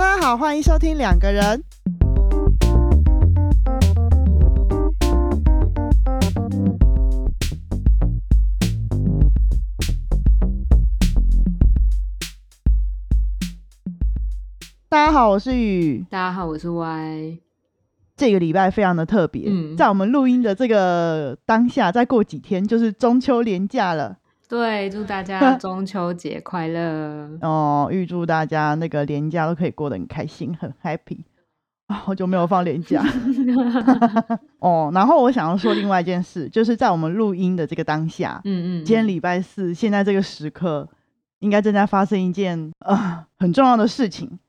[0.00, 1.62] 大家好，欢迎收听两个人。
[14.88, 16.02] 大家好，我是雨。
[16.08, 17.40] 大家好，我是 Y。
[18.16, 24.16] 这个礼拜非常的特别，嗯在我们录音的这个当下，再过几天就是中秋连假了
[24.50, 27.30] 对，祝大家 中秋节快乐！
[27.40, 27.88] 哦。
[27.90, 31.20] 预祝大家那个连假都可以过得很开心，很 happy
[31.86, 31.94] 啊！
[31.94, 33.00] 好久没有放连假
[34.58, 34.90] 哦。
[34.92, 40.88] 然后我想要说另外一件事，就是在我们录音的这个当下，嗯嗯，今天礼拜四，现在这个时刻，
[41.38, 44.40] 应该正在发生一件呃很重要的事情，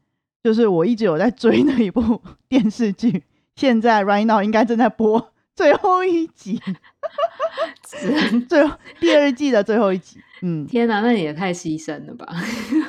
[0.43, 3.23] 就是我一直有在追那一部 电视剧，
[3.55, 6.75] 现在 right now 应该正在播最后一集，是
[8.47, 10.19] 最后第二季的最后一集。
[10.43, 12.25] 嗯，天哪，那你也太牺牲了吧！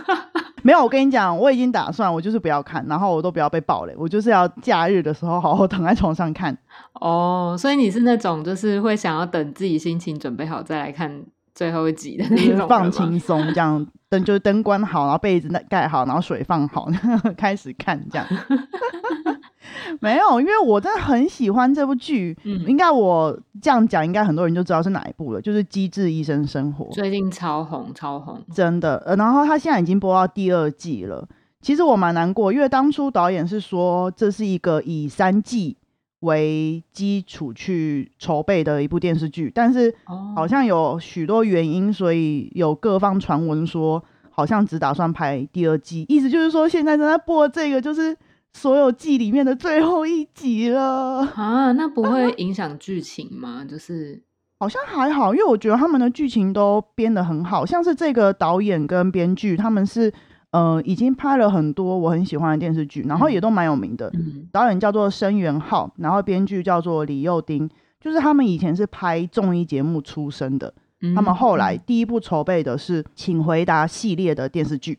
[0.65, 6.57] 没有，我跟你讲，我已经打算，我就是不要看，然后我都不要被爆雷，我就是要假日的时候好好躺在床上看。
[6.95, 11.23] 哦，所以你是那种就是会想要等自己心情准备好再来看
[11.55, 16.89] 最后一集的那种，放轻松，这样灯就是灯关好，然后被子盖好，然后水放好，
[17.37, 18.27] 开始看这样。
[20.01, 22.37] 没有，因为我真的很喜欢这部剧。
[22.45, 26.85] 嗯应该我这样讲，应该很多人就知道是哪一部了，就是《机智医生生活》。
[26.93, 31.27] 最近超红超红，真的，呃，然后他现在已经播到第二季了。
[31.61, 35.77] 其实我蛮难过，因为当初导演是说这是一个以三季
[36.21, 48.17] 为基础去筹备的一部电视剧，但是哦，好像有许多原因，所以有各方传闻说，好像只打算拍第二季，意思就是说现在正在播这个就是
[48.55, 51.27] 所有季里面的最后一集了。
[51.35, 53.65] 啊，那不会影响剧情吗？
[53.69, 54.23] 就是
[54.61, 60.13] 好像还好，因为我觉得他们的剧情都编得很好，像是这个导演跟编剧，他们是
[60.53, 64.09] 呃已经拍了很多我很喜欢的电视剧，然后也都蛮有名的。
[64.15, 67.69] 嗯导演叫做申元浩，然后编剧叫做李幼丁，
[68.01, 70.73] 就是他们以前是拍综艺节目出身的。
[71.01, 74.97] 嗯，他们后来第一部筹备的是《请回答》系列的电视剧，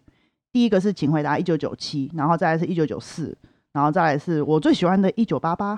[0.53, 3.35] 第一个是《请回答一九九七》，然后再来是一九九四，
[3.71, 5.77] 然后再来是我最喜欢的一九八八。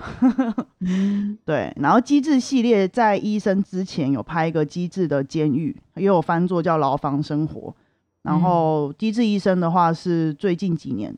[0.82, 7.74] 嗯 对，然后机智系列在医生之前有拍一个机智的监狱，也有翻作叫牢房生活。
[8.22, 11.16] 然后机智医生的话是最近几年，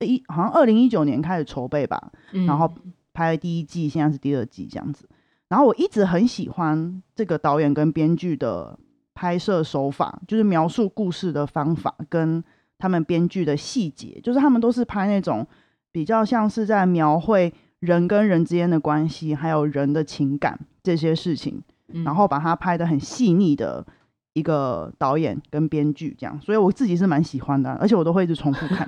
[0.00, 2.72] 一好像二零一九年开始筹备吧，嗯然后
[3.12, 5.08] 拍了第一季，现在是第二季这样子。
[5.48, 8.78] 然后我一直很喜欢这个导演跟编剧的
[9.14, 12.44] 拍摄手法，就是描述故事的方法跟
[12.78, 15.46] 他们编剧的细节，就是他们都是拍那种
[15.92, 23.86] 比较像是在描绘人跟人之间的关系，还有人的情感这些事情，嗯然后把它拍的很细腻的
[24.34, 28.86] 一个导演跟编剧这样，所以我自己是蛮喜欢的，而且我都会一直重复看。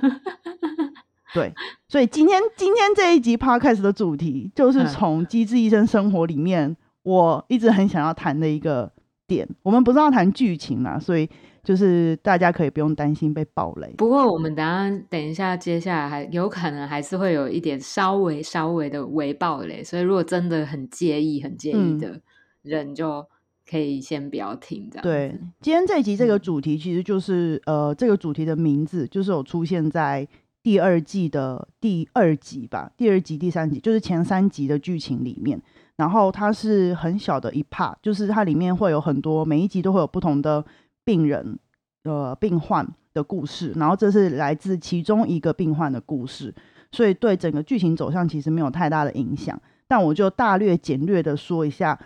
[1.33, 1.53] 对，
[1.87, 8.91] 所以今天今天这一集 podcast 的主题就是嗯从《机智医生生活》里面，我一直很想要谈的一个
[9.27, 9.47] 点。
[9.61, 11.29] 我们不是要谈剧情啦，所以
[11.63, 13.93] 就是大家可以不用担心被暴雷。
[13.97, 22.21] 不过我们等一下等一下，接下来还有可能还是会有一点稍微稍微的微暴雷，所以如果真的很介意很介意嗯的
[22.61, 23.25] 人，就
[23.69, 30.27] 可以先不要听这样对。，今天这一集这个嗯主题其实就是、呃，这个主题的名字就是有出现在
[30.63, 35.61] 第二季的第二集吧，第二集、第三集，就是前三集的剧情里面。
[35.95, 40.63] 然后它是很小的一 part，就是它里面会有很多每一集都会有不同的
[41.09, 41.57] 病人
[42.03, 46.53] 呃病患的故事，然后这是来自其中一个病患的故事，
[46.91, 49.59] 所以对整个剧情走向其实没有太大的影响。
[49.87, 51.97] 但我就大略简略的说一下，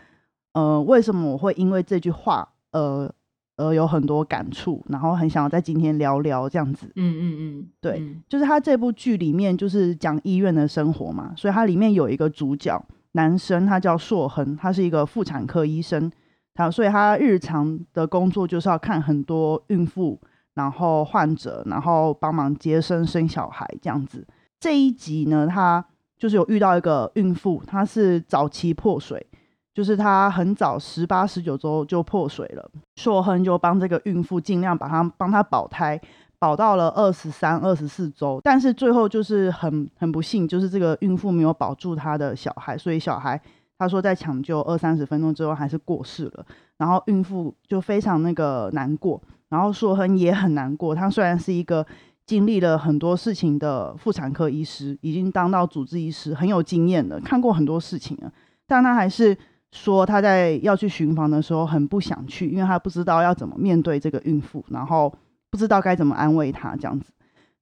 [0.54, 3.14] 呃，为什么我会因为这句话，呃，
[3.58, 6.88] 而有很多感触，然后很想要在今天聊聊这样子。
[6.96, 12.82] 嗯嗯嗯，对嗯就是他这部剧里面就是讲医院的生活嘛，所以它里面有一个主角
[13.12, 16.10] 男生，他叫硕恒，他是一个妇产科医生，
[16.54, 20.20] 他所以他日常的工作就是要看很多孕妇，
[20.54, 24.26] 然后患者，然后帮忙接生生小孩这样子。
[24.60, 25.84] 这一集呢，他
[26.18, 29.26] 就是有遇到一个孕妇，她是早期破水，
[29.74, 36.00] 就是她很早十八十九周就破水了，硕亨就帮这个孕妇尽量把她帮她保胎，
[36.40, 43.42] 保到了二十三、二十四周，但是最后就是很很不幸，就是这个孕妇没有保住她的小孩，所以小孩
[43.78, 46.46] 他说在抢救二三十分钟之后还是过世了，
[46.78, 51.86] 然后孕妇就非常那个难过，然后硕亨也很难过，他虽然是一个
[52.26, 58.32] 经历了很多事情的妇产科医师，已经当到主治医师，很有经验的，看过很多事情了，
[58.66, 59.38] 但他还是
[59.72, 65.14] 说他在要去巡房的时候很不想去，因为他不知道要怎么面对这个孕妇，然后
[65.50, 67.12] 不知道该怎么安慰她这样子。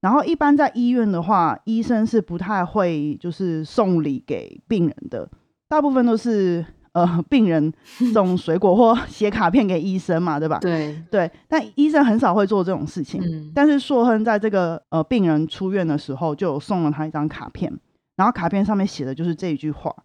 [0.02, 5.30] 然后一般在医院的话，医生是不太会就是送礼给病人的，
[5.72, 7.72] 大部分都是呃 病人
[8.14, 10.60] 送水果或写卡片给医生嘛，对吧？
[10.60, 13.22] 对对，但医生很少会做这种事情。
[13.24, 17.72] 嗯但是硕亨在这个呃病人出院的时候，就有送了他一张卡片，
[18.18, 19.96] 然后卡片上面写的就是这一句话。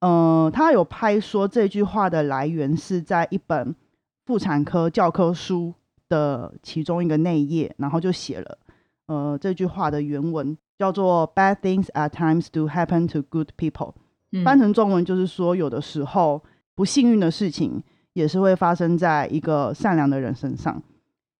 [0.00, 3.72] 呃，他有拍说这句话的来源是在一本
[4.26, 5.72] 妇产科教科书
[6.08, 8.58] 的其中一个内页，然后就写了
[9.06, 13.94] 呃这句话的原文叫做 “Bad things at times do happen to good people”。
[14.32, 16.42] 嗯翻成中文就是说，有的时候
[16.74, 17.82] 不幸运的事情
[18.14, 20.82] 也是会发生在一个善良的人身上。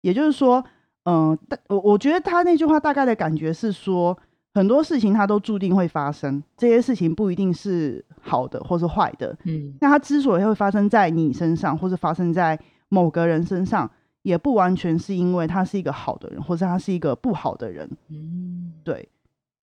[0.02, 0.64] 也就是说，
[1.04, 4.16] 嗯、大我我觉得他那句话大概的感觉是说，
[4.54, 9.36] 很多事情它都注定会发生，这些事情不一定是好的或是坏的。
[9.44, 13.90] 嗯那它之所以会发生在你身上，或是发生在某个人身上，
[14.22, 17.88] 也不完全是因为他是一个好的人，或是他是一个不好的人。
[18.10, 19.08] 嗯对，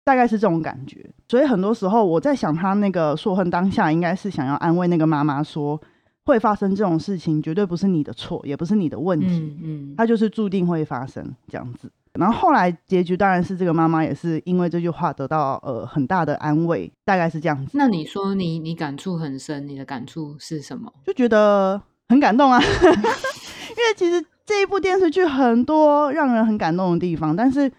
[0.03, 1.09] 大概是这种感觉。
[1.27, 5.79] 所以很多时候我在想，他那个硕恨当下应该是想要安慰那个妈妈说，
[6.25, 11.91] 会发生这种事情，绝对不是你的错，也不是你的问题，嗯嗯它就是注定会发生这样子。
[12.13, 20.91] 然后后来结局当然是这个妈妈也是因为这句话得到呃很大的安慰，大概是这样子，那你说你你感触很深，你的感触是什么？
[21.05, 21.79] 就觉得
[22.09, 22.59] 很感动啊。
[23.69, 27.71] 因为其实这一部电视剧很多让人很感动的地方，但是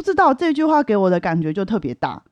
[0.00, 2.22] 不知道这句话给我的感觉就特别大。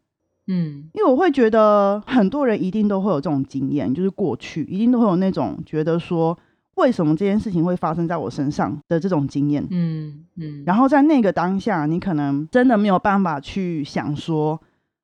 [0.47, 6.35] 嗯因为我会觉得很多人一定都会有这种经验，就是过去一定都会有那种觉得说，
[6.76, 9.62] 为什么这件事情会发生在我身上的这种经验。
[9.70, 14.59] 嗯嗯，然后在那个当下，你可能真的没有办法去想说，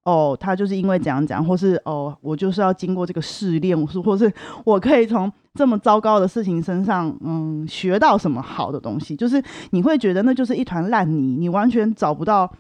[0.05, 4.33] 哦，他就是因为怎样怎样，或是哦，我就是要经过这个试炼，或是或是
[4.65, 9.15] 我可以从这么糟糕的事情身上，嗯，学到什么好的东西。
[9.15, 12.53] 就是你会觉得那就是一团烂泥，你完全找不到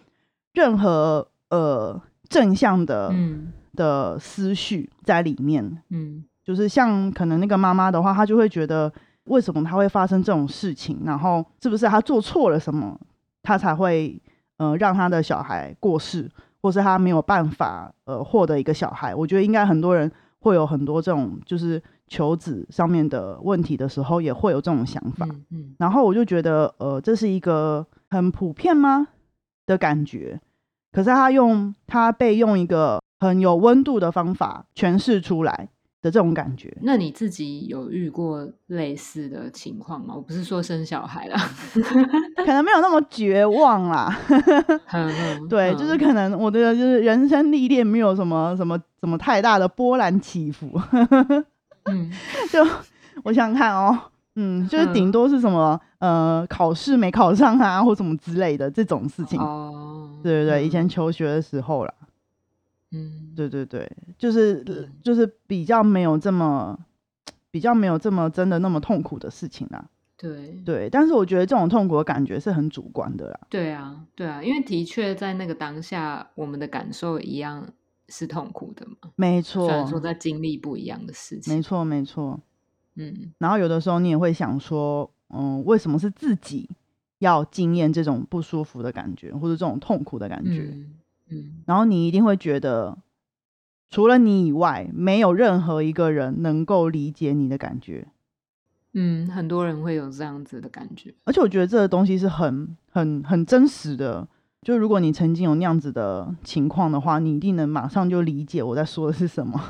[0.52, 5.82] 任何呃正向的、嗯的思绪在里面。
[5.90, 8.92] 嗯就是像可能那个妈妈的话，她就会觉得
[9.24, 12.96] 为什么她会发生这种事情，然后是不是她做错了什么，
[13.42, 14.20] 她才会
[14.58, 16.30] 呃让她的小孩过世，
[16.62, 19.12] 或是她没有办法呃获得一个小孩。
[19.14, 20.08] 我觉得应该很多人
[20.38, 21.82] 会有很多这种就是
[22.14, 25.26] 求子上面的问题的时候，也会有这种想法。
[25.28, 29.08] 嗯嗯然后我就觉得，呃，这是一个很普遍吗
[29.66, 30.40] 的感觉？
[30.92, 35.68] 可是他用他被用一个很有温度的方法诠释出来
[36.00, 40.14] 的这种感觉，那你自己有遇过类似的情况吗？
[40.14, 41.36] 我不是说生小孩啦，
[42.44, 44.16] 可能没有那么绝望啦。
[45.50, 50.70] 对，就是可能我的就是人生历练没有什么什么什么太大的波澜起伏。
[51.84, 52.10] 嗯
[52.50, 52.64] 就
[53.22, 53.98] 我想想看哦，
[54.36, 59.38] 嗯，就是顶多是什么、呃考试没考上啊，或什么之类的这种事情。
[59.40, 61.92] 哦，对对对，以前嗯求学的时候啦。
[62.96, 66.78] 嗯对对对，就是嗯就是比较没有这么
[67.50, 69.84] 比较没有这么真的那么痛苦的事情啦。
[70.16, 73.40] 对对，但是我觉得这种痛苦的感觉是很主观的啦。
[73.50, 77.66] 对啊对啊，因为的确在那个当下，我们的感受一样
[78.08, 82.40] 是痛苦的嘛，没虽然错，说在经历不一样的事情，没错，没错。
[82.96, 86.70] 嗯然后有的时候你也会想说，嗯，为什么是自己
[87.18, 90.68] 要经验这种不舒服的感觉，或者这种痛苦的感觉？
[90.70, 90.94] 嗯
[91.30, 92.98] 嗯然后你一定会觉得，
[93.90, 98.06] 除了你以外，没有任何一个人能够理解你的感觉。
[98.92, 104.28] 嗯，很多人会有这样子的感觉，而且我觉得这个东西是很很很真实的。
[104.64, 109.60] 就如果你曾经有那样子的情况的话，你一定能马上就理解我在说的是什么。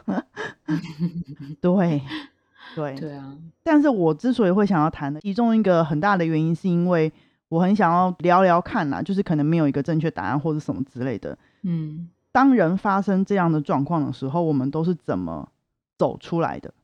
[1.61, 2.01] 对
[2.75, 7.13] 对，对啊，但是我之所以会想要谈的，其中一个很大的原因，是因为
[7.49, 11.37] 我很想要聊聊看啦，就是可能没有一个正确答案或者什么之类的。
[11.63, 15.49] 嗯当人发生这样的状况的时候，我们都是怎么
[15.97, 16.75] 走出来的？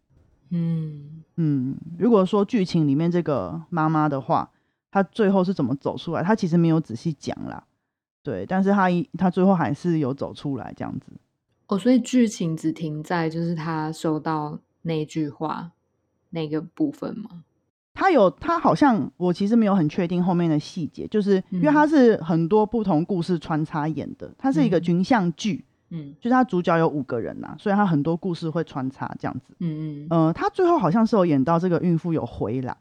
[0.50, 4.48] 嗯嗯，如果说剧情里面这个妈妈的话，
[4.92, 6.22] 她最后是怎么走出来？
[6.22, 7.64] 她其实没有仔细讲啦，
[8.22, 11.12] 对，但是他一他最后还是有走出来这样子。
[11.68, 15.70] 哦，所以剧情只停在就是他收到那句话
[16.30, 17.44] 那个部分吗？
[17.94, 29.54] 他有他好像我其实没有很确定后面的细节，就是因为嗯它是很多不同故事穿插演的，它是一个嗯群像剧，嗯就是它主角有五个人呐，所以他很多故事会穿插这样子。
[29.58, 32.76] 嗯嗯呃，他最后好像是有演到这个孕妇有回来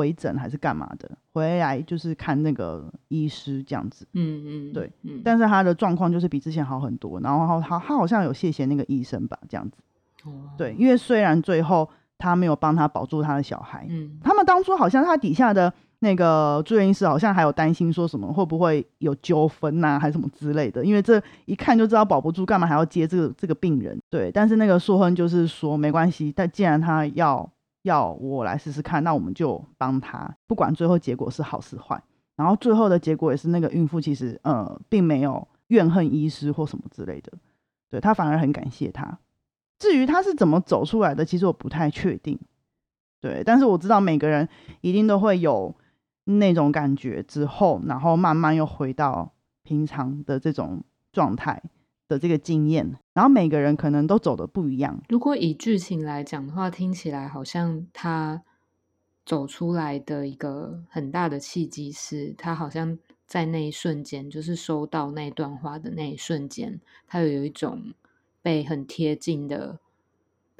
[0.00, 4.06] 回诊还是干嘛的，回来就是看那个医师这样子。
[4.14, 9.76] 嗯嗯，对，嗯，但是他的状况就是比之前好很多，然后他他好像有谢谢那个医生吧，这样子。
[10.24, 24.00] 哦对，，因为虽然最后他没有帮他保住他的小孩，嗯他们当初好像他底下的那个住院医师好像还有担心说什么会不会有纠纷呐，还是什么之类的，因为这一看就知道保不住，干嘛还要接这个这个病人？
[24.08, 27.46] 对，但是那个硕亨就是说没关系，但既然他要
[27.82, 32.02] 要我来试试看，那我们就帮他，不管最后结果是好是坏。
[32.36, 37.32] 然后最后的结果也是那个孕妇其实呃并没有怨恨医师或什么之类的，
[37.90, 39.18] 对他反而很感谢他。
[39.78, 42.38] 至于他是怎么走出来的，其实我不太确定。
[43.20, 44.48] 对，但是我知道每个人
[44.80, 45.74] 一定都会有
[46.24, 49.32] 那种感觉之后，然后慢慢又回到
[49.62, 50.82] 平常的这种
[51.12, 51.62] 状态
[52.10, 55.00] 的这个经验，然后每个人可能都走的不一样。
[55.08, 58.42] 如果以剧情来讲的话，听起来好像他
[59.24, 67.94] 走出来的一个很大的契机是，他好像在那一瞬间，就是收到那段话的那一瞬间，他有一种
[68.42, 69.78] 被很贴近的。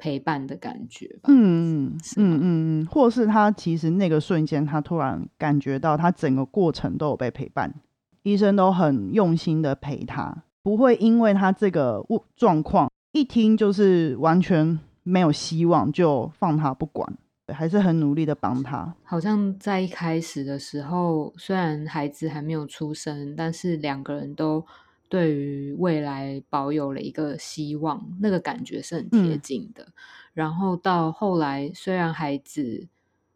[0.03, 2.39] 陪伴的感觉，嗯嗯嗯
[2.81, 7.75] 嗯，或是他其实那个瞬间，他突然感觉到他整个过程都有被陪伴，
[8.23, 18.95] 医生都很用心的陪他，不会因为他这个状况一听就是完全没有希望就放他不管，还是很努力的帮他。
[19.03, 24.65] 好像在一开始的时候，虽然孩子还没有出生，但是两个人都。
[25.11, 29.89] 对于未来保有了一个希望，那个感觉是很贴近的。
[30.33, 32.87] 然后到后来，虽然孩子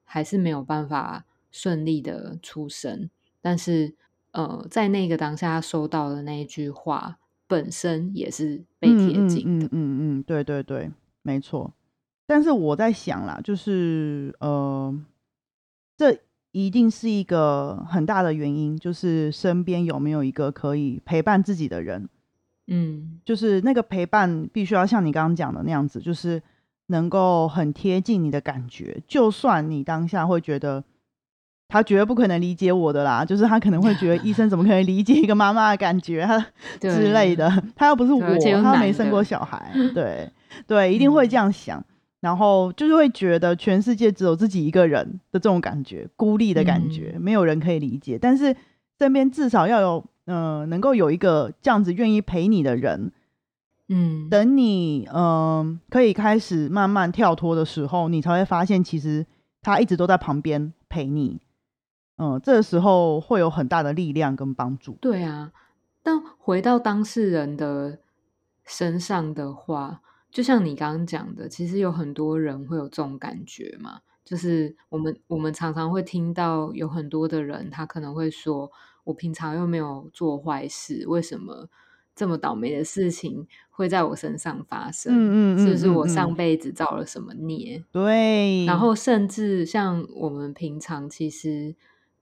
[0.06, 3.10] 还是没有办法顺利的出生，
[3.42, 3.94] 但是
[4.36, 9.66] 呃，在那个当下收到的那一句话本身也是被贴近的。
[9.68, 11.74] 嗯嗯嗯，对对对，没错。
[12.28, 14.96] 但是我在想啦，就是呃，
[15.98, 16.20] 这。
[16.58, 22.08] 一定是一个很大的原因，就是身边有没有一个可以陪伴自己的人，
[22.68, 26.42] 嗯，就是那个陪伴必须要像你刚刚讲的那样子，就是
[26.86, 29.04] 能够很贴近你的感觉。
[29.06, 30.82] 就算你当下会觉得
[31.68, 36.40] 他绝对不可能理解我的啦，就是他可能会觉得医生怎么可能理解一个妈妈的感觉 他
[36.80, 38.22] 之类的，他又不是我，
[38.62, 40.30] 他没生过小孩，对
[40.68, 41.84] 对，一定会这样想。
[42.22, 48.18] 然后就是会觉得全世界只有自己一个人的这种感觉，孤立的感觉，没有人可以理解。
[48.20, 48.56] 但是
[48.98, 53.12] 身边至少要有，嗯，能够有一个这样子愿意陪你的人，
[53.90, 59.24] 嗯，等你，嗯，可以开始慢慢跳脱的时候，你才会发现其实
[59.62, 61.40] 他一直都在旁边陪你，
[62.18, 64.98] 嗯，这个时候会有很大的力量跟帮助。
[65.02, 65.52] 对啊，
[66.02, 68.00] 但回到当事人的
[68.66, 70.02] 身上的话。
[70.32, 78.70] 就像你刚刚讲的，其实有很多人会有这种感觉嘛，就是我们我们常常会听到有很多的人，他可能会说
[79.06, 81.70] ：“我平常又没有做坏事，为什么
[82.14, 85.14] 这么倒霉的事情会在我身上发生？
[85.16, 88.66] 嗯嗯是不是我上辈子造了什么孽？”对。
[88.66, 91.74] 然后甚至像我们平常其实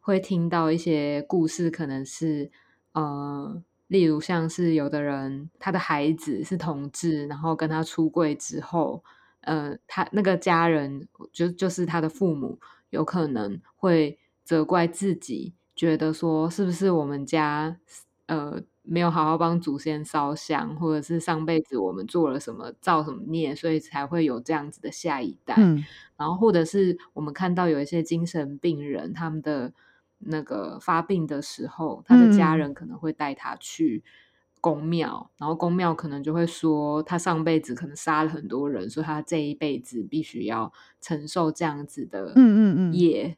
[0.03, 2.51] 会听到一些故事，可能是
[2.91, 3.63] 呃。
[3.87, 9.03] 例如，像是有的人，他的孩子是同志，然后跟他出柜之后，
[9.41, 12.57] 呃，他那个家人就就是他的父母，
[12.89, 17.77] 有可能会责怪自己，觉得说是不是我们家
[18.25, 25.55] 呃没有好好帮祖先烧香，或者是上辈子我们做了什么造什么孽，所以才会有这样子的下一代。
[26.17, 29.71] 然后，或者是我们看到有一些精神病人，他们的。
[30.25, 34.03] 那个发病的时候，他的家人可能会带他去
[34.61, 43.37] 公庙，然后公庙可能就会说他上辈子可能杀了很多人，所以他这一辈子必须要承受这样子的嗯嗯嗯业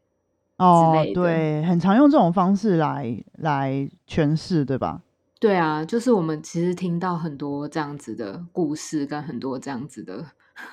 [0.58, 5.02] 哦，对，很常用这种方式来来诠释，对吧？
[5.40, 10.26] 对啊，就是我们其实听到很多这样子的故事，跟很多这样子的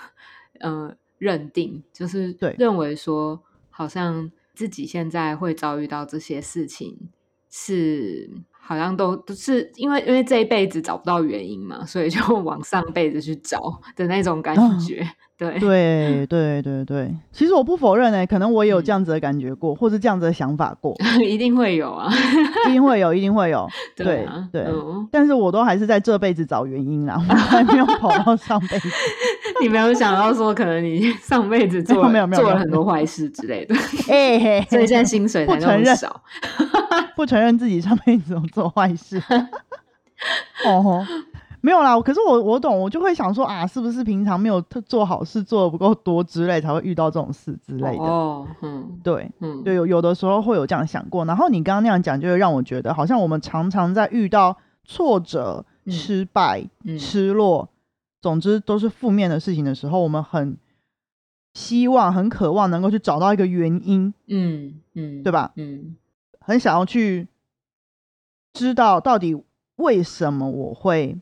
[0.61, 4.31] 呃认定，就是对认为说好像。
[4.55, 6.97] 自己现在会遭遇到这些事情，
[7.51, 13.59] 是好像都都是因为因为这一辈子找不到原因嘛，所以就往上辈子去找
[13.97, 15.07] 的那种感觉。
[15.39, 22.09] 对对对对对，其实我不否认呢，可能我也有这样子的感觉过，或是这样子的想法过， 一定会有啊，
[22.69, 23.69] 一定会有，一定会有。
[23.97, 24.65] 对对，
[25.11, 28.89] 但是我都还是在这辈子找原因啦，我还没有跑到上辈子。
[29.63, 33.75] 你没有想到说，可能你上辈子做没有没有做了很多坏事之类的，
[34.11, 36.21] 哎，所以现在薪水才那么少，
[37.17, 39.23] 不承认自己上辈子有做坏事。
[40.67, 41.07] 哦。
[41.65, 48.03] 没有啦，可是我我懂，我就会想说啊，是不是平常没有做好事做的不够多之类，才会遇到这种事之类的。
[48.03, 51.25] 哦，嗯，对，嗯，对，有有的时候会有这样想过。
[51.25, 56.65] 然后你刚刚那样讲，就会让我觉得，好像我们常常在遇到挫折、失败、
[56.99, 57.69] 失落，
[58.23, 60.57] 总之都是负面的事情的时候，我们很
[61.53, 65.53] 希望、很渴望能够去找到一个原因，嗯嗯，对吧？
[65.57, 65.97] 嗯
[66.41, 67.29] 很想要去
[68.55, 69.43] 知道到底
[69.77, 71.19] 为什么我会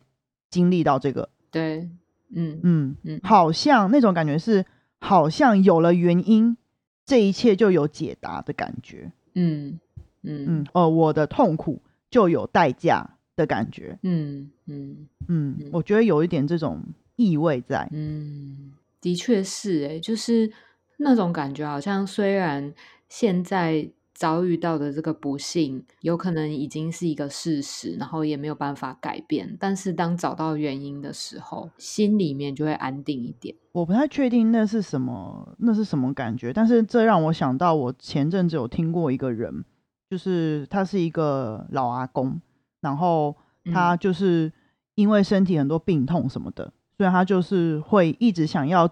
[0.49, 1.29] 经历到这个。
[1.51, 1.89] 对，
[2.35, 4.65] 嗯嗯，嗯，好像那种感觉是，
[5.01, 6.57] 好像有了原因，
[7.05, 9.13] 这一切就有解答的感觉。
[9.35, 9.79] 嗯
[10.23, 13.99] 嗯嗯，呃，我的痛苦就有代价的感觉。
[14.03, 16.83] 嗯嗯嗯嗯，我觉得有一点这种
[17.17, 17.89] 意味在。
[17.93, 20.53] 嗯，的确是诶，就是
[20.99, 22.73] 那种感觉，好像虽然
[23.09, 33.57] 现在遭遇到的这个不幸，有可能已经是一个事实，然后也没有办法改变，但是当找到原因的时候，心里面就会安定一点。
[33.73, 39.65] 我不太确定那是什么，那是什么感觉，但是这让我想到，我前阵子有听过一个人，
[40.11, 42.39] 就是他是一个老阿公，
[42.81, 43.37] 然后
[43.73, 44.53] 他嗯就是
[44.95, 48.89] 因为身体很多病痛什么的，所以他就是会一直想要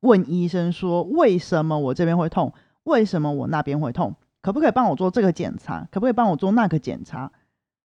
[0.00, 2.52] 问医生说，为什么我这边会痛，
[2.84, 7.30] 为什么我那边会痛，可不可以帮我做这个检查，可不可以帮我做那个检查，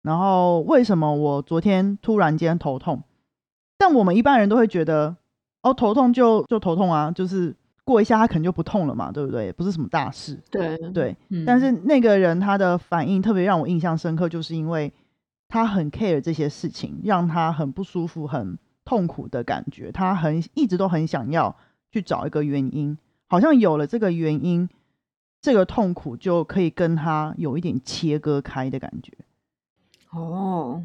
[0.02, 3.04] 然后为什么我昨天突然间头痛？
[3.78, 5.16] 但我们一般人都会觉得，
[5.62, 9.52] 哦，头痛就就头痛啊，就是过一下他可能就不痛了嘛，对不对？
[9.52, 10.40] 不是什么大事。
[10.52, 14.94] 对对，嗯但是那个人他的反应特别让我印象深刻，就是因为
[15.54, 19.92] 他很 care 这些事情，让他很不舒服、很痛苦的感觉。
[19.92, 21.56] 他很一直都很想要
[21.92, 24.68] 去找一个原因，好像有了这个原因，
[25.44, 29.14] 这个痛苦就可以跟他有一点切割开的感觉。
[30.10, 30.84] 哦，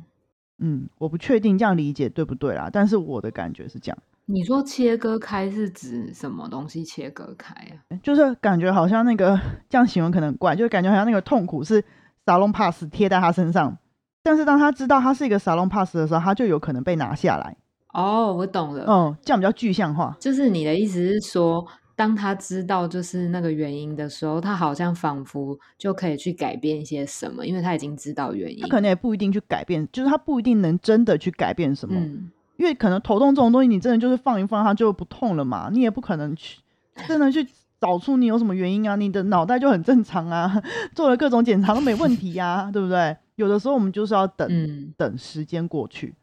[0.59, 3.97] 嗯，我不确定这样理解对不对啦，但是我的感觉是这样。
[4.27, 7.97] 你说切割开是指什么东西切割开啊？
[8.05, 11.83] 就是感觉好像那个 这样形容可能怪，就是感觉好像那个痛苦是
[12.27, 13.79] 沙龙 pass 贴在他身上，
[14.29, 17.57] 但是当他知道他是一个沙龙 pass 的时候，他就有可能被拿下来。
[17.95, 18.85] 哦，我懂了。
[18.87, 20.15] 嗯，这样比较具象化。
[20.21, 21.67] 就是你的意思是说，
[21.97, 28.61] 当他知道就是那个原因的时候，他好像仿佛就可以去改变一些什么，因为他已经知道原因。
[28.61, 36.61] 他可能也不一定去改变，就是他不一定能真的去改变什么，嗯，因为可能头痛这种东西，你真的就是放一放它就不痛了嘛，你也不可能去
[37.09, 37.45] 真的去
[37.81, 40.63] 找出你有什么原因啊，你的脑袋就很正常啊，
[40.95, 43.17] 做了各种检查都没问题呀、对不对？
[43.39, 44.93] 有的时候我们就是要等、嗯。
[44.97, 46.15] 等时间过去，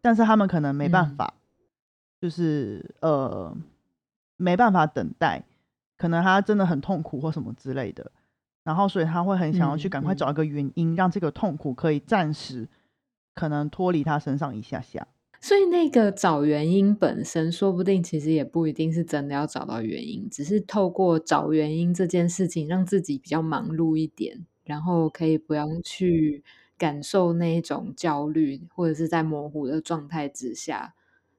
[0.00, 1.16] 但是他们可能没办嗯。
[1.16, 1.34] 法，
[2.20, 3.54] 就是呃
[4.36, 5.44] 没办法等待，
[5.98, 8.12] 可能他真的很痛苦或什么之类的，
[8.62, 12.68] 然后所以他会很想要去赶快找一个原因，让这个痛苦可以暂时
[13.34, 15.08] 可能脱离他身上一下下。
[15.40, 26.42] 所以那个找原因本身，说不定其实也不一定是真的要找到原因，只是透过找原因这件事情，让自己比较忙碌一点，然后可以不用去
[26.78, 30.94] 感受那一种焦虑，或者是在模糊的状态之下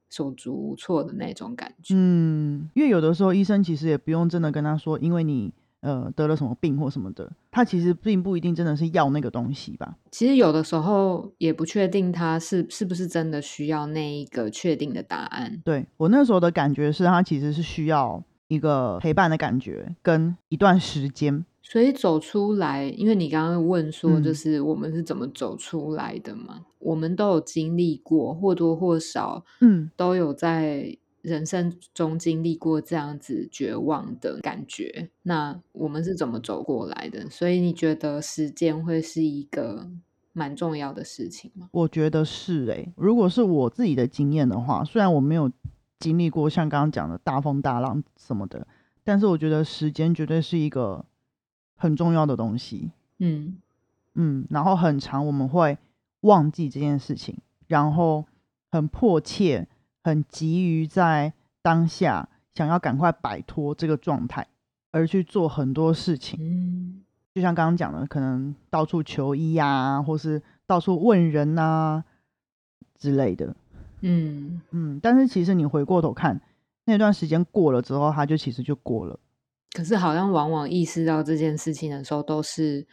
[0.08, 1.94] 手足无措的那种感觉。
[1.94, 9.96] 嗯，因为有的时候医生其实也不用真的跟他说，因为你呃得了什么病或什么的，他其实并不一定真的是要那个东西吧。
[10.10, 15.60] 其实有的时候也不确定他是是不是真的需要那一个确定的答案。
[15.64, 21.44] 对我那时候的感觉是，他其实是需要一个陪伴的感觉跟一段时间。
[21.66, 26.66] 所以走出来，因为你刚刚问说，就嗯是我们是怎么走出来的嘛？
[26.78, 35.08] 我们都有经历过，或多或少嗯，都有在人生中经历过这样子绝望的感觉。
[35.22, 37.28] 那我们是怎么走过来的？
[37.30, 39.88] 所以你觉得时间会是一个
[40.34, 41.70] 蛮重要的事情吗？
[41.72, 45.50] 我觉得是诶、如果是我自己的经验的话，虽然我没有
[45.98, 48.66] 经历过像刚刚讲的大风大浪什么的，
[49.02, 51.06] 但是我觉得时间绝对是一个
[51.76, 52.90] 很重要的东西。
[53.18, 53.56] 嗯
[54.14, 55.78] 嗯，然后很长我们会
[56.20, 58.24] 忘记这件事情，然后
[58.70, 59.66] 很迫切、
[60.02, 61.32] 很急于在
[61.62, 64.46] 当下想要赶快摆脱这个状态，
[64.90, 66.38] 而去做很多事情。
[66.40, 67.00] 嗯
[67.34, 72.04] 就像刚刚讲的，可能到处求医啊，或是到处问人啊
[72.96, 73.56] 之类的。
[74.02, 76.40] 嗯嗯，但是其实你回过头看，
[76.84, 79.18] 那段时间过了之后，它就其实就过了。
[79.74, 82.86] 可是好像往往意识到这件事情的时候，都是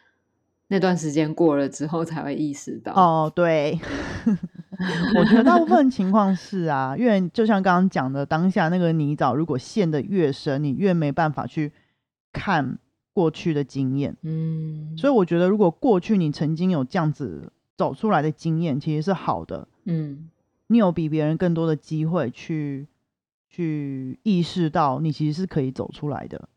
[0.67, 2.91] 那段时间过了之后才会意识到。
[2.93, 3.79] 哦，对，
[5.15, 11.71] 我觉得大部分情况是啊，因为就像刚刚讲的，当下那个泥沼如果陷得越深，你越没办法去
[12.33, 12.79] 看
[13.13, 14.17] 过去的经验。
[14.23, 19.67] 嗯，所以我觉得，如果过去你曾经有这样子走出来的经验，其实是好的。
[19.85, 20.29] 嗯
[20.67, 22.87] 你有比别人更多的机会去
[23.49, 26.47] 去意识到，你其实是可以走出来的。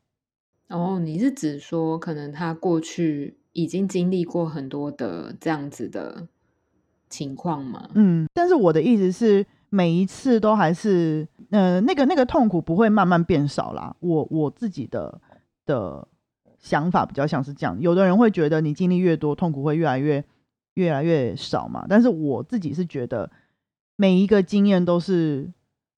[0.68, 6.26] 哦，你是指说，可能他过去已经经历过很多的这样子的
[7.08, 7.88] 情况吗？
[7.94, 13.94] 嗯，但是我的意思是，每一次都还是呃，那个那个痛苦不会慢慢变少啦。
[14.00, 15.20] 我我自己的
[15.66, 16.08] 的
[16.58, 20.24] 想法比较像是这样，有的人会觉得你经历越多，痛苦会越来越
[20.74, 21.84] 越来越少嘛。
[21.88, 23.30] 但是我自己是觉得
[23.96, 25.52] 每一个经验都是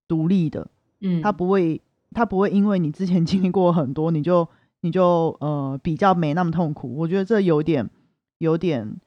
[0.08, 0.68] 独立的，
[1.00, 1.80] 嗯，它不会
[2.16, 4.48] 它不会因为你之前经历过很多，你就
[4.80, 6.96] 你就呃比较没那么痛苦。
[6.96, 7.90] 我觉得这有点
[8.38, 8.98] 有点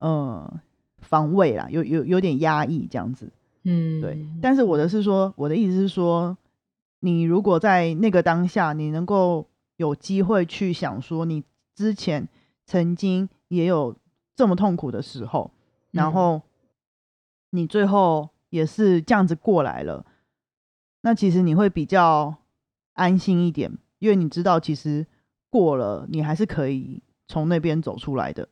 [0.00, 0.60] 呃
[0.98, 3.32] 防卫啦，有有有点压抑这样子。
[3.64, 6.36] 嗯，对，但是我的是说，我的意思是说，
[7.00, 9.46] 你如果在那个当下，你能够
[9.78, 11.42] 有机会去想说，你
[11.74, 12.28] 之前
[12.66, 13.96] 曾经也有
[14.36, 15.50] 这么痛苦的时候，
[15.90, 16.42] 然嗯后
[17.48, 20.04] 你最后也是这样子过来了，
[21.00, 22.36] 那其实你会比较
[22.98, 25.06] 安心一点，因为你知道其实
[25.48, 28.48] 过了，你还是可以从那边走出来的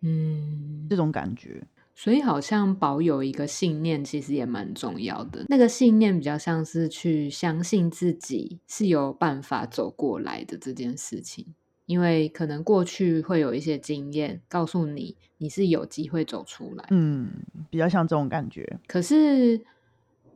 [0.00, 1.66] 嗯，这种感觉。
[1.94, 5.44] 所以好像保有一个信念，其实也蛮重要的。
[5.48, 11.44] 那个信念比较像是去相信自己是有办法走过来的这件事情，
[11.86, 16.84] 因为可能过去会有一些经验告诉你你是有机会走出来。
[16.90, 17.28] 嗯，
[17.68, 18.78] 比较像这种感觉。
[18.86, 19.60] 可是，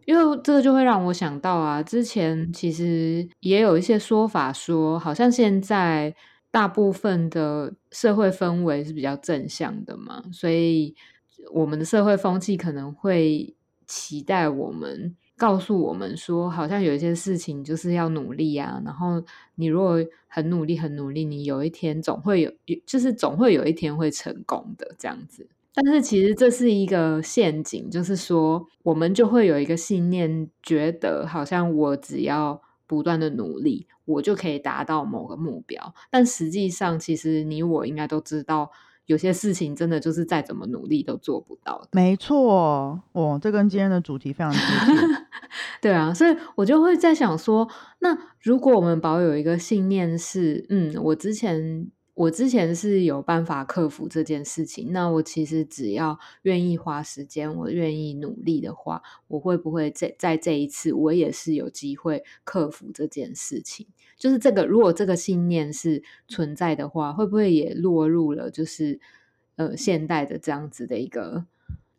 [0.05, 6.15] 因为这个就会让我想到啊，之前其实也有一些说法说，好像现在
[6.51, 10.95] 大部分的社会氛围是比较正向的嘛，所以
[11.53, 13.55] 我们的社会风气可能会
[13.87, 15.17] 期待我们。
[15.35, 19.21] 告诉我们说，好像有一些事情就是要努力啊，然后
[19.57, 19.97] 你如果
[20.29, 22.53] 很努力、很努力，你有一天总会有，
[22.87, 25.49] 就是总会有一天会成功的这样子。
[25.75, 35.95] 但是其实这是一个陷阱，就是说我们就会有一个信念，觉得好像我只要不断的努力，我就可以达到某个目标。
[36.11, 38.71] 但实际上，其实你我应该都知道，
[39.07, 41.89] 有些事情真的就是再怎么努力都做不到的。
[41.93, 44.97] 没错，哦，这跟今天的主题非常接近。
[45.81, 47.67] 对啊，所以我就会在想说，
[48.01, 51.89] 那如果我们保有一个信念是，嗯，我之前
[52.23, 63.89] 我之前是有办法克服这件事情，那我其实只要愿意花时间，我愿意努力的话，我会不会在在这一次我也是有机会克服这件事情？
[64.17, 69.01] 就是这个，如果这个信念是存在的话，会不会也落入了就是
[69.57, 71.45] 呃现代的这样子的一个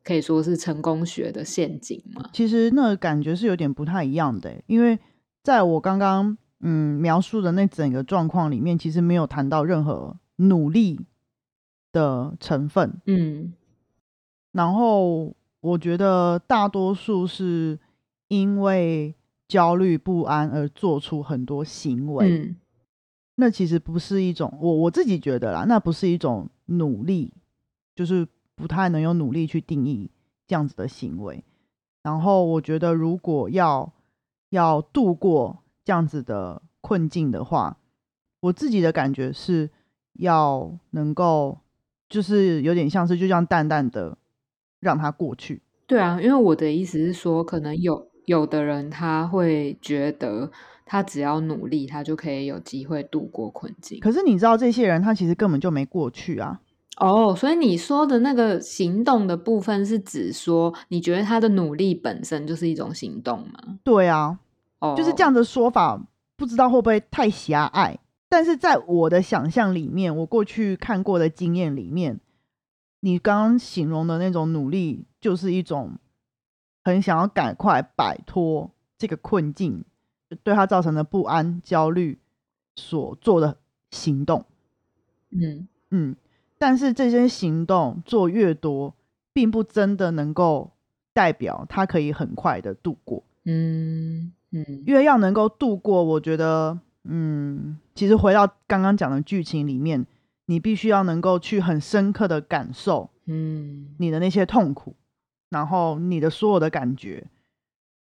[0.06, 2.30] 可以说是成功学的陷阱吗？
[2.32, 4.98] 其实那个感觉是有点不太一样的，因为
[5.44, 11.00] 在我刚刚嗯描述的那整个状况里面，其实没有谈到任何努力
[11.92, 13.00] 的成分。
[13.06, 13.54] 嗯
[14.54, 17.78] 然后我觉得大多数是
[18.28, 19.14] 因为
[19.48, 22.56] 焦虑不安而做出很多行为，嗯
[23.36, 27.34] 那其实不是一种我我自己觉得啦，那不是一种努力，
[27.96, 30.10] 就是不太能用努力去定义
[30.46, 31.44] 这样子的行为。
[32.04, 33.92] 然后我觉得，如果要
[34.50, 37.78] 要度过这样子的困境的话，
[38.42, 39.70] 我自己的感觉是
[40.14, 41.60] 要能够，
[42.10, 44.18] 就是有点像是就这样淡淡的
[44.80, 45.62] 让它过去。
[45.86, 50.50] 对啊，因为我的意思是说，可能有有的人他会觉得，
[50.86, 54.00] 他只要努力，他就可以有机会度过困境。
[54.00, 56.62] 可是你知道，这些人他其实根本就没过去啊。
[56.98, 63.80] 哦，所以你说的那个行动的部分，是指说，你觉得他的努力本身就是一种行动吗？
[63.84, 64.40] 对啊，
[64.84, 66.00] 哦，就是这样的说法，
[66.36, 67.98] 不知道会不会太狭隘？
[68.28, 72.20] 但是在我的想象里面，我过去看过的经验里面，
[73.00, 75.98] 你刚刚形容的那种努力，就是一种
[76.84, 79.86] 很想要赶快摆脱这个困境，
[80.44, 82.20] 对他造成的不安、焦虑
[82.76, 83.58] 所做的
[83.92, 84.44] 行动。
[85.30, 86.16] 嗯嗯，
[86.58, 88.96] 但是这些行动做越多，
[89.32, 90.72] 并不真的能够
[91.14, 93.24] 代表他可以很快的度过。
[93.46, 94.84] 嗯嗯。
[94.88, 100.06] 因为要能够度过，我觉得，嗯，其实回到刚刚讲的剧情里面，
[100.46, 103.94] 你必须要能够去很深刻的感受嗯。
[103.98, 104.96] 你的那些痛苦，
[105.50, 107.28] 然后你的所有的感觉，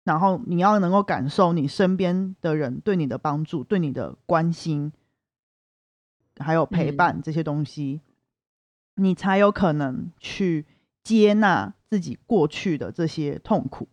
[0.04, 4.92] 然后你要能够感受你身边的人对你的帮助、对你的关心，
[6.38, 6.98] 还有陪嗯。
[6.98, 8.02] 伴这些东西，
[8.96, 10.66] 你才有可能去
[11.04, 13.88] 接纳自己过去的这些痛苦。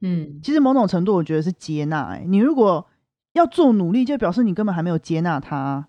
[0.00, 2.24] 嗯其实某种程度，我觉得是接纳、欸。
[2.26, 2.86] 你如果
[3.32, 5.86] 要做努力，就表示你根本还没有接纳他，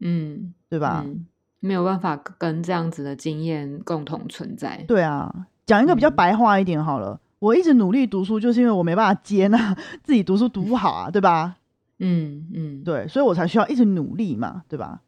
[0.00, 1.02] 嗯，对吧？
[1.06, 1.26] 嗯，
[1.60, 4.84] 没有办法跟这样子的经验共同存在。
[4.88, 7.20] 对啊，讲一个比较嗯白话一点好了。
[7.38, 11.56] 我一直努力读书，就是因为我没办法接纳自己读书读不好啊，对吧？
[12.00, 15.00] 嗯嗯，对，所以我才需要一直努力嘛，对吧？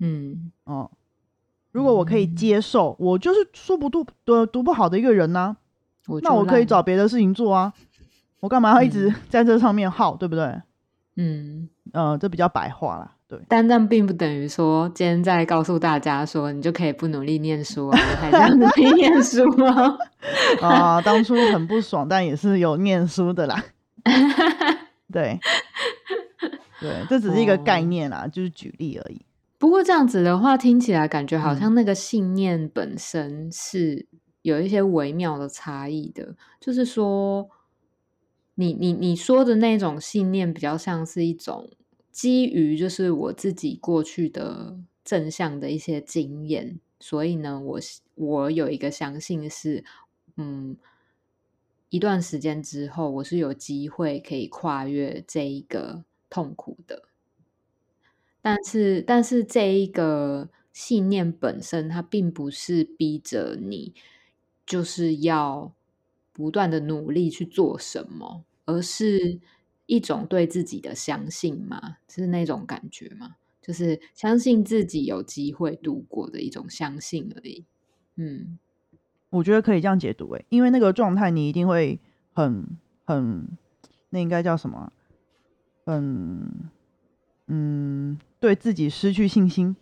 [0.00, 0.90] 嗯哦、
[1.72, 5.56] 如果我可以嗯接受，我就是书不读读读不好的一个人呢、
[6.06, 7.72] 我那我可以找别的事情做啊。
[8.46, 10.62] 我干嘛要一直在这上面耗，对不对？
[11.16, 13.12] 嗯，呃，这比较白话啦。
[13.26, 19.98] 对，但但并不等于说今天在告诉大家说你就可以不努力念书啊，还这样努力念书吗？
[20.62, 23.64] 啊，当初很不爽，但也是有念书的啦。
[25.12, 25.40] 对，
[26.80, 29.20] 对，这只是一个概念啦，就是举例而已。
[29.58, 34.06] 不过这样子的话，听起来感觉好像那个信念本身是
[34.42, 36.36] 有一些微妙的差异的。
[36.60, 37.48] 就是说，
[38.56, 41.70] 你你你说的那种信念，比较像是一种
[42.10, 47.80] 基于就是我自己过去的正向的一些经验，所以呢，我
[48.14, 49.84] 我有一个相信是，
[50.36, 50.76] 嗯，
[51.90, 57.02] 一段时间之后，我是有机会可以跨越这一个痛苦的。
[58.40, 63.92] 但是，但是这一个信念本身，它并不是逼着你
[64.64, 65.74] 就是要
[66.32, 69.40] 不断的努力去做什么，而是
[69.86, 77.64] 一种对自己的相信嘛，是那种感觉嘛，就是相信自己有机会度过的一种相信而已。
[78.16, 78.58] 嗯，
[79.30, 81.98] 我觉得可以这样解读诶，因为那个状态你一定会
[82.34, 82.66] 很
[83.04, 83.48] 很，
[84.10, 84.92] 那应该叫什么？
[85.86, 86.70] 嗯
[87.46, 88.18] 嗯。
[88.38, 89.74] 对自己失去信心，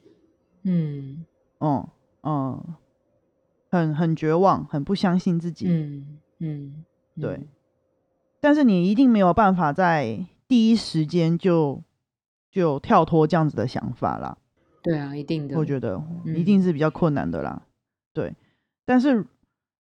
[0.63, 1.27] 嗯，
[1.59, 1.91] 哦，
[2.23, 2.75] 嗯，
[3.69, 6.85] 很很绝望，很不相信自己，嗯嗯，
[7.21, 7.41] 对。
[8.45, 11.83] 但是你一定没有办法在第一时间就
[12.51, 14.37] 就跳脱这样子的想法啦。
[14.83, 17.63] 对啊，一定的，我觉得一定是比较困难的啦。
[18.13, 18.35] 对，
[18.85, 19.27] 但是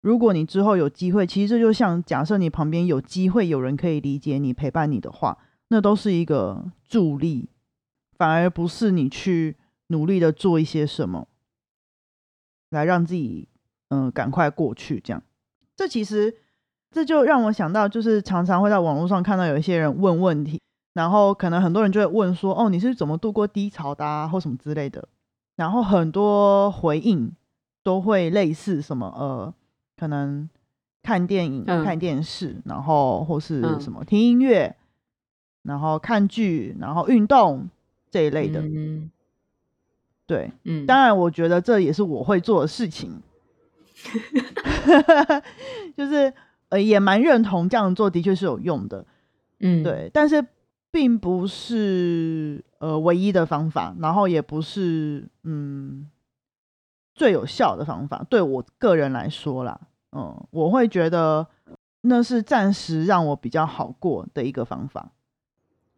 [0.00, 5.36] 如果你之后有机会，其实这就像假设你旁边有机会有人可以理解你、陪伴你的话，
[5.68, 7.50] 那都是一个助力。
[8.16, 11.28] 反而不是你去努力的做一些什么，
[12.70, 13.48] 来让自己
[13.90, 15.22] 嗯赶快过去这样。
[15.76, 16.34] 这其实
[16.96, 20.58] 这就让我想到，就是常常会在网络上看到有一些人问问题，
[20.94, 25.06] 然后可能很多人就会问说：“哦，你是怎么度过低潮的啊，或什么之类的。”
[25.56, 27.30] 然后很多回应
[27.82, 29.52] 都会类似什么呃，
[29.98, 30.48] 可能
[31.02, 34.74] 看电影、看电视，然后或是什么听音乐，
[35.64, 37.68] 然后看剧，然后运动。
[38.08, 38.62] 这一类的，
[40.26, 43.20] 对，嗯，当然，我觉得这也是我会做的事情
[45.94, 46.32] 就是
[46.76, 49.06] 呃，也蛮认同这样做的确是有用的，
[49.60, 50.46] 嗯，对，但是
[50.90, 56.10] 并不是呃唯一的方法，然后也不是嗯
[57.14, 59.80] 最有效的方法，对我个人来说啦，
[60.12, 61.46] 嗯，我会觉得
[62.02, 65.12] 那是暂时让我比较好过的一个方法，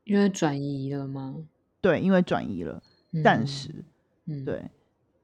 [0.05, 1.35] 因为转移了吗？
[1.81, 2.81] 对，因为转移了，
[3.23, 3.85] 暂时，
[4.45, 4.71] 对，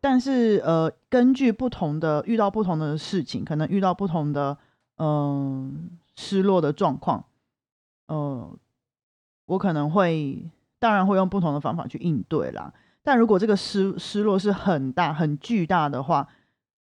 [0.01, 4.57] 但是呃，根据不同的遇到不同的事情，可能遇到不同的
[4.97, 7.25] 嗯失落的状况，
[8.07, 8.57] 呃，
[9.47, 12.73] 我可能会当然会用不同的方法去应对啦。
[13.03, 16.29] 但如果这个失失落是很大很巨大的话，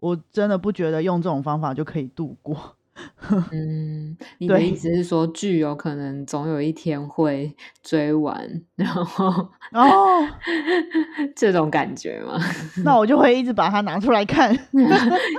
[0.01, 2.77] 我真的不觉得用这种方法就可以度过。
[3.53, 9.26] 嗯，你的意思是说剧有可能总有一天会追完，然后
[9.72, 10.29] 哦，
[11.35, 12.38] 这种感觉吗？
[12.85, 14.53] 那我就会一直把它拿出来看，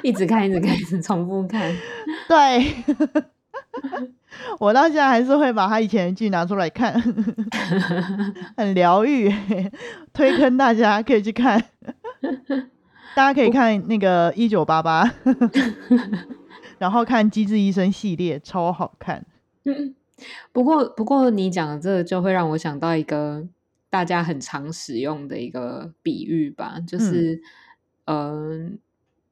[0.04, 1.72] 一直看，一直看，一直重复看。
[2.28, 2.74] 对，
[4.60, 6.94] 我到现在还是会把他以前的剧拿出来看，
[8.58, 9.32] 很疗愈，
[10.14, 11.64] 推坑大家可以去看，
[13.14, 15.14] 大家可以看那个一九八八。
[16.82, 19.24] 然后看《机智医生》系列，超好看。
[19.65, 19.94] 嗯，
[20.52, 23.48] 不过不过你讲的这个就会让我想到一个
[23.91, 27.39] 大家很常使用的一个比喻吧，就是
[28.06, 28.80] 嗯，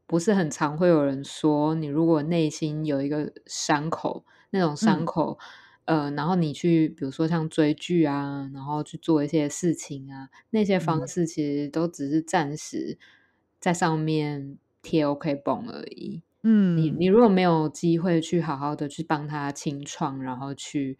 [0.05, 5.39] 不是很常会有人说，你如果内心有一个伤口，那种伤口，
[5.85, 12.99] 呃，然后你去比如说像追剧啊，然后去做一些事情啊，那些方式其实都只是暂时
[13.59, 16.21] 在上面贴 OK 绷而已。
[16.43, 20.97] 嗯，你你如果没有机会去好好的去帮他清创，然后去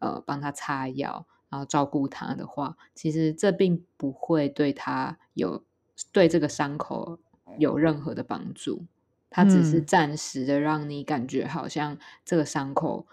[0.00, 5.64] 呃帮他擦药，然后照顾他的话，其实这并不会对他有
[6.12, 7.18] 对这个伤口
[7.56, 8.84] 有任何的帮助，
[9.30, 13.06] 它只是暂时的让你感觉好像这个伤口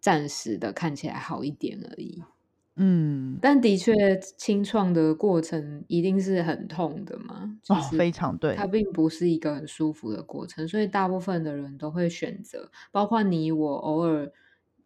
[0.00, 2.24] 暂时的看起来好一点而已。
[2.76, 3.92] 嗯，但的确，
[4.38, 7.58] 清创的过程一定是很痛的嘛？
[7.68, 14.32] 哦，非常对，它并不是一个很舒服的过程，所以大部分的人都会选择，包括你我，偶尔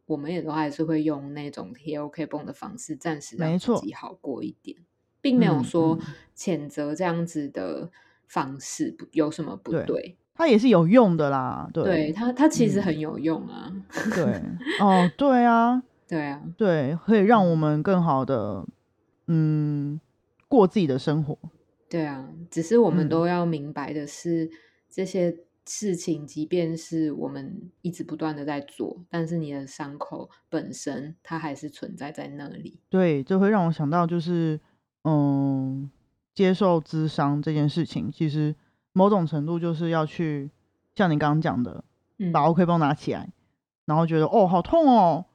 [0.06, 4.76] 我们也都还是会用那种贴 OK 绷的方式，暂时让自己好过一点，
[5.20, 5.98] 并没有说
[6.36, 7.90] 谴责这样子的
[8.26, 10.16] 方式有什么不对。
[10.34, 11.66] 它也是有用的啦。
[11.72, 13.72] 对对它，它其实嗯很有用啊。
[14.14, 14.42] 对，
[14.80, 18.64] 哦，对啊，对啊，对，可以让我们更好的
[19.26, 20.00] 嗯
[20.48, 21.36] 过自己的生活。
[21.88, 24.50] 对啊，只是我们嗯都要明白的是，
[24.88, 32.78] 这些事情，即便是我们一直不断的在做，但是你的伤口本身它还是存在在那里。
[32.88, 34.60] 对，这会让我想到就是
[35.04, 35.90] 嗯，
[36.34, 38.54] 接受咨商这件事情，其实
[38.92, 40.50] 某种程度就是要去
[40.94, 41.84] 像你刚刚讲的，
[42.18, 43.32] 嗯，把 OK 绷拿起来，
[43.84, 45.26] 然后觉得哦好痛哦，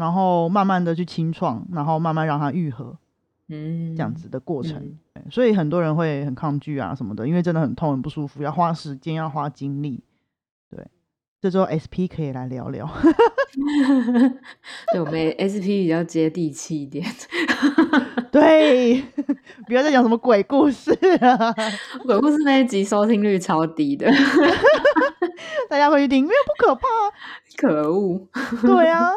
[0.00, 2.96] 然后慢慢的去清创，然后慢慢让它愈合，
[3.48, 4.96] 嗯，这样子的过程。
[5.30, 10.02] 所以很多人会很抗拒啊什么的，因为真的很痛很不舒服，要花时间，要花精力。
[10.70, 10.86] 对，
[11.42, 12.88] 这时候 SP 可以来聊聊。
[14.92, 17.04] 对我们 SP 比较接地气一点。
[18.32, 19.02] 对，
[19.66, 21.54] 不要再讲什么鬼故事了，
[22.06, 24.08] 鬼故事那一集收听率超低的，
[25.68, 27.12] 大家会去听，因为不可怕啊。
[27.56, 28.26] 可恶！
[28.62, 29.10] 对啊，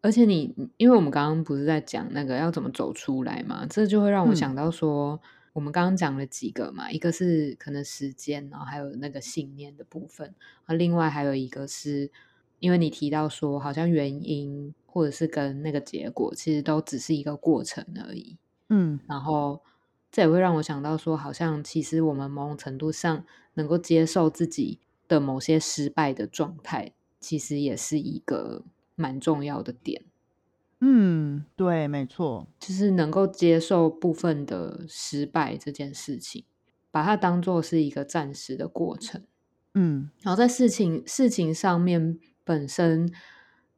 [0.00, 5.20] 而且你，因为我们刚刚不是在讲那个要怎么走出来嘛，这就会让我嗯想到说，
[5.52, 10.34] 我们刚刚讲了几个嘛，一个是可能时间，然后还有那个信念的部分，
[10.66, 12.10] 啊，另外还有一个是
[12.60, 18.36] 因为你提到说，好像原因或者是跟那个结果，其实都只是一个过程而已。
[18.68, 19.60] 嗯然后
[20.12, 28.62] 这也会让我想到说，好像其实我们某种程度上能够接受自己的某些失败的状态，其实也是一个
[28.98, 30.02] 蛮重要的点，
[30.80, 36.44] 嗯，对，没错，就是能够接受部分的失败这件事情，
[36.90, 39.22] 把它当做是一个暂时的过程。
[39.74, 43.08] 嗯然后在事情事情上面本身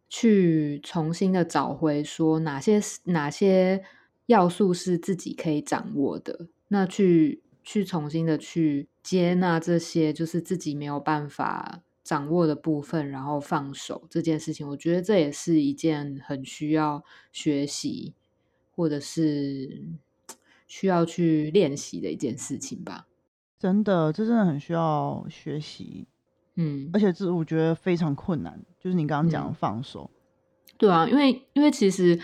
[0.08, 3.84] 去重新的找回，说哪些哪些
[4.24, 18.14] 要素是自己可以掌握的，那去去重新的去接纳这些就是自己没有办法掌握的部分，然后放手这件事情，我觉得这也是一件很需要学习
[18.74, 19.84] 或者是
[20.66, 23.06] 需要去练习的一件事情吧。
[23.60, 26.08] 真的，这真的很需要学习，
[26.56, 30.10] 嗯，而且这我觉得非常困难，就是你刚刚讲放手。
[30.76, 32.18] 对啊，因为因为其实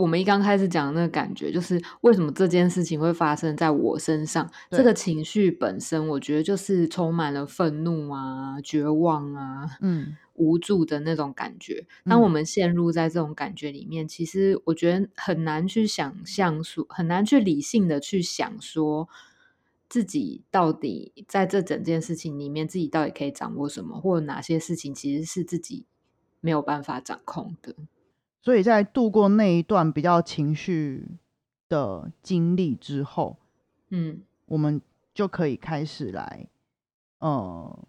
[0.00, 11.86] 我们一刚开始讲的那个感觉，就是为什么这件事情会发生在我身上，这对个情绪本身，我觉得就是充满了愤怒啊、绝望啊、嗯无助的那种感觉。
[12.06, 19.08] 当我嗯们陷入在这种感觉里面，其实我觉得很难去想象说，很难去理性的去想说。
[19.90, 25.84] 自己到底在这整件事情里面，自己到底可以掌握什么，或者哪些事情其实是自己
[26.40, 27.74] 没有办法掌控的？
[28.42, 31.06] 所以在度过那一段比较情绪
[31.68, 33.36] 的经历之后，
[33.90, 34.80] 嗯我们
[35.14, 36.48] 就可以开始来，
[37.18, 37.86] 呃，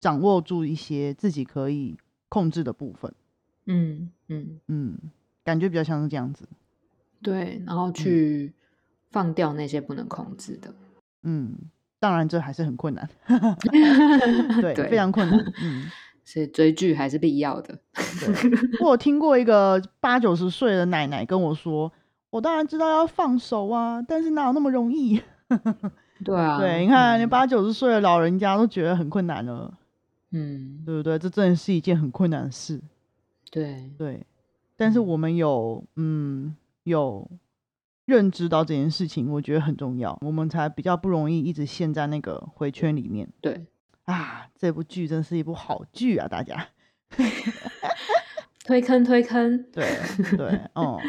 [0.00, 3.12] 掌握住一些自己可以控制的部分。
[3.66, 4.98] 嗯嗯，嗯，
[5.44, 6.48] 感觉比较像是这样子。
[7.22, 8.52] 对，然后去
[9.10, 10.74] 放掉那些不能控制的。
[11.22, 11.54] 嗯，
[11.98, 13.06] 当然这还是很困难
[14.62, 15.38] 对，对非常困难。
[15.62, 15.90] 嗯，
[16.30, 17.76] 所以追剧还是必要的。
[18.20, 18.78] 对。
[18.80, 21.92] 我有听过一个八九十岁的奶奶跟我说
[22.30, 25.20] ：“我当然知道要放手啊，但是哪有那么容易？”
[26.24, 29.76] 对啊，对，你看，连嗯八九十岁的老人家都觉得很困难了，
[30.30, 31.18] 嗯，对不对？
[31.18, 32.80] 这真的是一件很困难的事。
[33.50, 34.24] 对，对，
[34.76, 37.28] 但是嗯我们有嗯有
[38.04, 43.66] 认知到这件事情，我觉得很重要，我们才比较不容易一直陷在那个回圈里面对，
[44.12, 44.46] 啊。
[44.58, 46.66] 这部剧真是一部好剧啊，大家。
[48.64, 49.64] 推坑推坑。
[49.72, 49.84] 对
[50.36, 51.00] 对，哦、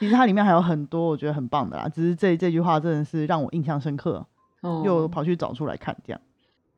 [0.00, 4.26] 其实它里面还有很多我觉得很棒的啦，只是这这句话真的是让我印象深刻，
[4.62, 6.20] 哦，又跑去找出来看，这样。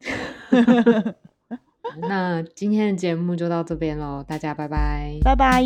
[2.08, 5.18] 那今天的节目就到这边喽，大家拜拜。
[5.22, 5.62] 拜拜。